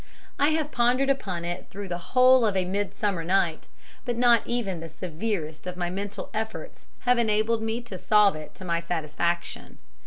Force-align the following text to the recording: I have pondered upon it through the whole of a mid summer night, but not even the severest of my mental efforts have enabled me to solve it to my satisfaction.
I 0.39 0.49
have 0.49 0.71
pondered 0.71 1.11
upon 1.11 1.45
it 1.45 1.67
through 1.69 1.87
the 1.87 1.99
whole 1.99 2.43
of 2.43 2.57
a 2.57 2.65
mid 2.65 2.95
summer 2.95 3.23
night, 3.23 3.67
but 4.03 4.17
not 4.17 4.41
even 4.47 4.79
the 4.79 4.89
severest 4.89 5.67
of 5.67 5.77
my 5.77 5.91
mental 5.91 6.31
efforts 6.33 6.87
have 7.01 7.19
enabled 7.19 7.61
me 7.61 7.81
to 7.81 7.99
solve 7.99 8.35
it 8.35 8.55
to 8.55 8.65
my 8.65 8.79
satisfaction. 8.79 9.77